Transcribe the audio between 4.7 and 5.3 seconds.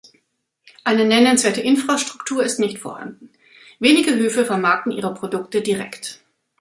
ihre